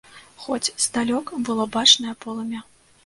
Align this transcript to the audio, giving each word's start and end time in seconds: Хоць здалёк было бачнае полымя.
Хоць 0.45 0.71
здалёк 0.85 1.33
было 1.51 1.67
бачнае 1.77 2.17
полымя. 2.27 2.65